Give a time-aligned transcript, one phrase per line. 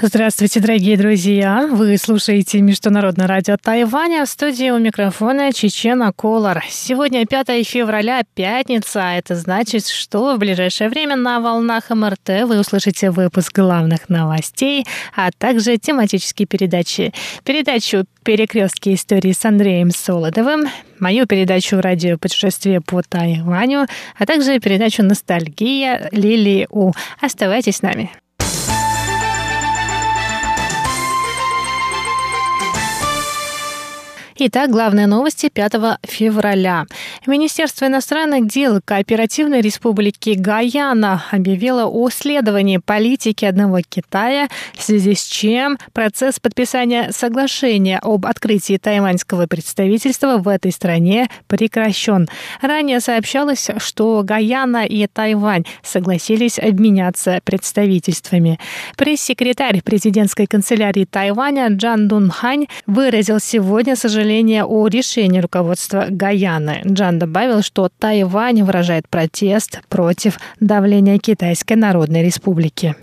[0.00, 1.66] Здравствуйте, дорогие друзья!
[1.72, 4.24] Вы слушаете Международное радио Тайваня.
[4.24, 6.62] В студии у микрофона Чечена Колор.
[6.70, 9.00] Сегодня 5 февраля, пятница.
[9.00, 14.86] Это значит, что в ближайшее время на волнах МРТ вы услышите выпуск главных новостей,
[15.16, 17.12] а также тематические передачи.
[17.42, 20.68] Передачу «Перекрестки истории» с Андреем Солодовым,
[21.00, 26.92] мою передачу «Радио путешествие по Тайваню», а также передачу «Ностальгия» Лили У.
[27.20, 28.12] Оставайтесь с нами.
[34.40, 36.84] Итак, главные новости 5 февраля.
[37.26, 45.24] Министерство иностранных дел Кооперативной Республики Гаяна объявило о следовании политики одного Китая, в связи с
[45.24, 52.28] чем процесс подписания соглашения об открытии тайваньского представительства в этой стране прекращен.
[52.62, 58.60] Ранее сообщалось, что Гаяна и Тайвань согласились обменяться представительствами.
[58.96, 66.82] Пресс-секретарь президентской канцелярии Тайваня Джан Дун Хань выразил сегодня сожаление сожаление о решении руководства Гаяны.
[66.84, 72.94] Джан добавил, что Тайвань выражает протест против давления Китайской Народной Республики.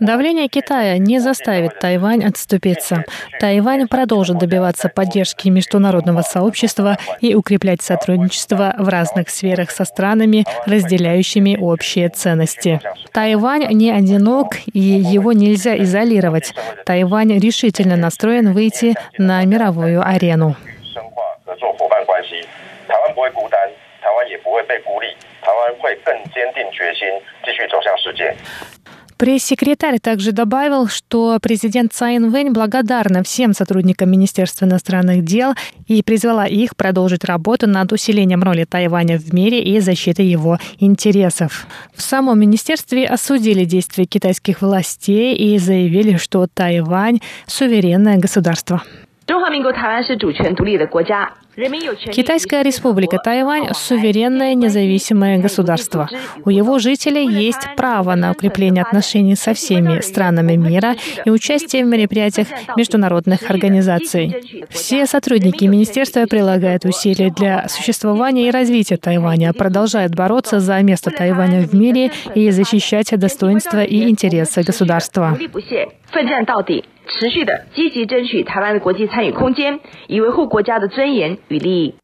[0.00, 3.04] Давление Китая не заставит Тайвань отступиться.
[3.40, 11.56] Тайвань продолжит добиваться поддержки международного сообщества и укреплять сотрудничество в разных сферах со странами, разделяющими
[11.58, 12.80] общие ценности.
[13.12, 16.52] Тайвань не одинок, и его нельзя изолировать.
[16.84, 20.56] Тайвань решительно настроен выйти на мировую арену.
[29.16, 35.54] Пресс-секретарь также добавил, что президент Цайн Вэнь благодарна всем сотрудникам Министерства иностранных дел
[35.86, 41.66] и призвала их продолжить работу над усилением роли Тайваня в мире и защитой его интересов.
[41.94, 48.82] В самом министерстве осудили действия китайских властей и заявили, что Тайвань– суверенное государство.
[52.11, 56.09] Китайская республика Тайвань – суверенное независимое государство.
[56.43, 61.87] У его жителей есть право на укрепление отношений со всеми странами мира и участие в
[61.87, 64.65] мероприятиях международных организаций.
[64.69, 71.61] Все сотрудники министерства прилагают усилия для существования и развития Тайваня, продолжают бороться за место Тайваня
[71.61, 75.37] в мире и защищать достоинство и интересы государства.
[76.11, 81.94] 奋战到底， 持续的积极争取台湾的国际参与空间，以维护国家的尊严与利益。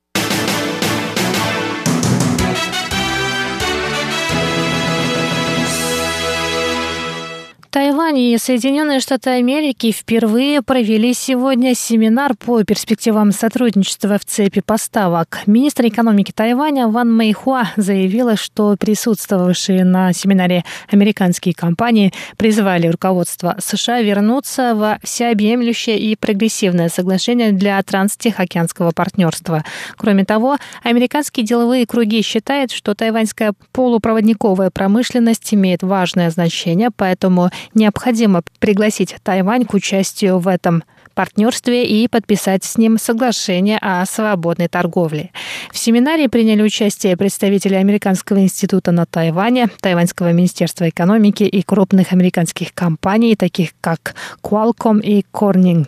[7.72, 15.38] Тайвань и Соединенные Штаты Америки впервые провели сегодня семинар по перспективам сотрудничества в цепи поставок.
[15.46, 24.02] Министр экономики Тайваня Ван Мэйхуа заявила, что присутствовавшие на семинаре американские компании призвали руководство США
[24.02, 29.64] вернуться во всеобъемлющее и прогрессивное соглашение для транстихоокеанского партнерства.
[29.96, 38.42] Кроме того, американские деловые круги считают, что тайваньская полупроводниковая промышленность имеет важное значение, поэтому необходимо
[38.58, 40.84] пригласить Тайвань к участию в этом
[41.14, 45.30] партнерстве и подписать с ним соглашение о свободной торговле.
[45.70, 52.74] В семинаре приняли участие представители Американского института на Тайване, Тайваньского министерства экономики и крупных американских
[52.74, 55.86] компаний, таких как Qualcomm и Corning.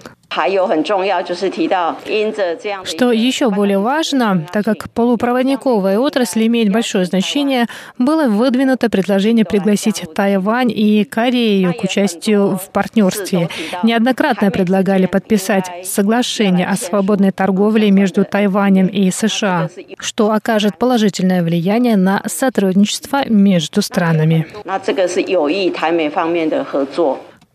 [2.85, 7.67] Что еще более важно, так как полупроводниковая отрасль имеет большое значение,
[7.99, 13.49] было выдвинуто предложение пригласить Тайвань и Корею к участию в партнерстве.
[13.85, 19.69] Неоднократно предлагали подписать соглашение о свободной торговле между Тайванем и США,
[19.99, 24.47] что окажет положительное влияние на сотрудничество между странами.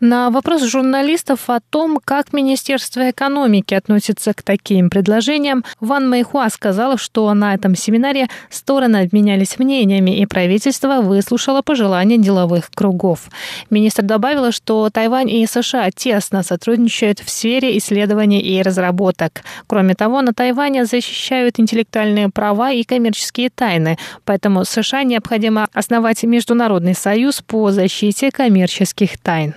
[0.02, 6.98] На вопрос журналистов о том, как Министерство экономики относится к таким предложениям, Ван Мэйхуа сказала,
[6.98, 13.30] что на этом семинаре стороны обменялись мнениями, и правительство выслушало пожелания деловых кругов.
[13.70, 19.44] Министр добавила, что Тайвань и США тесно сотрудничают в сфере исследований и разработок.
[19.68, 26.96] Кроме того, на Тайване защищают интеллектуальные права и коммерческие тайны, поэтому США необходимо основать международный
[26.96, 29.56] союз по защите коммерческих тайн.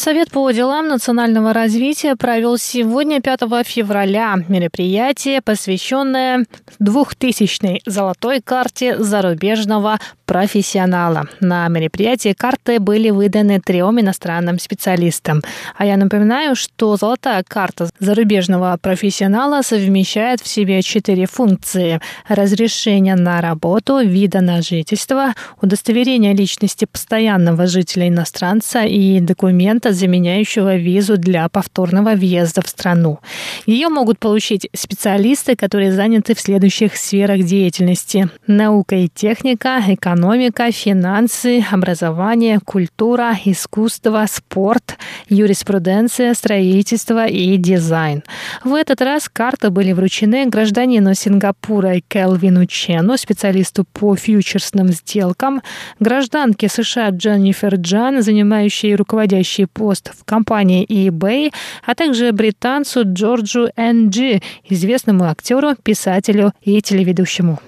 [0.00, 6.46] Совет по делам национального развития провел сегодня, 5 февраля, мероприятие, посвященное
[6.80, 9.98] 2000-й золотой карте зарубежного
[10.30, 11.24] профессионала.
[11.40, 15.42] На мероприятии карты были выданы трем иностранным специалистам.
[15.76, 22.00] А я напоминаю, что золотая карта зарубежного профессионала совмещает в себе четыре функции.
[22.28, 31.16] Разрешение на работу, вида на жительство, удостоверение личности постоянного жителя иностранца и документа, заменяющего визу
[31.16, 33.20] для повторного въезда в страну.
[33.66, 38.28] Ее могут получить специалисты, которые заняты в следующих сферах деятельности.
[38.46, 44.98] Наука и техника, экономика, финансы, образование, культура, искусство, спорт,
[45.28, 48.22] юриспруденция, строительство и дизайн.
[48.64, 55.62] В этот раз карты были вручены гражданину Сингапура Келвину Чену, специалисту по фьючерсным сделкам,
[55.98, 61.52] гражданке США Дженнифер Джан, занимающей руководящий пост в компании eBay,
[61.86, 67.58] а также британцу Джорджу Энджи, известному актеру, писателю и телеведущему.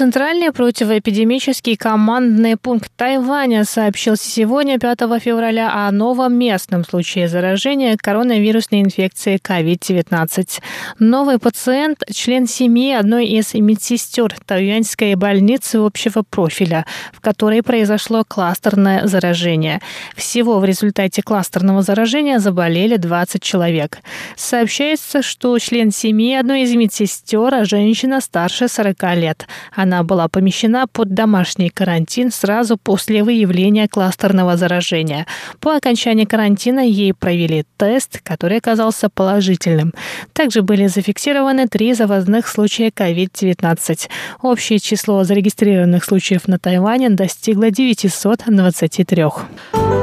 [0.00, 8.80] Центральный противоэпидемический командный пункт Тайваня сообщил сегодня, 5 февраля, о новом местном случае заражения коронавирусной
[8.80, 10.62] инфекцией COVID-19.
[11.00, 19.06] Новый пациент– член семьи одной из медсестер Тайюаньской больницы общего профиля, в которой произошло кластерное
[19.06, 19.82] заражение.
[20.16, 23.98] Всего в результате кластерного заражения заболели 20 человек.
[24.34, 29.46] Сообщается, что член семьи одной из медсестер– женщина старше 40 лет.
[29.76, 35.26] Она она была помещена под домашний карантин сразу после выявления кластерного заражения.
[35.58, 39.92] По окончании карантина ей провели тест, который оказался положительным.
[40.32, 44.08] Также были зафиксированы три завозных случая COVID-19.
[44.42, 49.99] Общее число зарегистрированных случаев на Тайване достигло 923.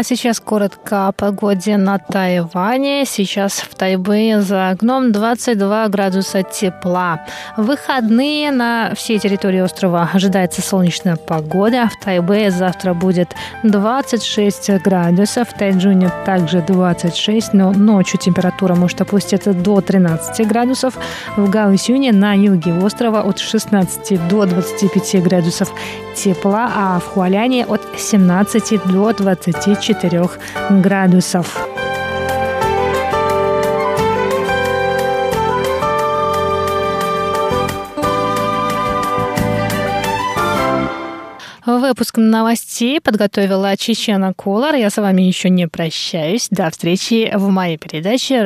[0.00, 3.04] А сейчас коротко о погоде на Тайване.
[3.04, 7.20] Сейчас в Тайбэе за окном 22 градуса тепла.
[7.58, 11.90] В выходные на всей территории острова ожидается солнечная погода.
[11.90, 15.50] В Тайбэе завтра будет 26 градусов.
[15.50, 20.96] В Тайджуне также 26, но ночью температура может опуститься до 13 градусов.
[21.36, 25.70] В Гаусюне на юге острова от 16 до 25 градусов
[26.16, 29.89] тепла, а в Хуаляне от 17 до 24
[30.70, 31.66] градусов.
[41.66, 44.74] Выпуск новостей подготовила Чечена Колор.
[44.74, 46.48] Я с вами еще не прощаюсь.
[46.50, 48.42] До встречи в моей передаче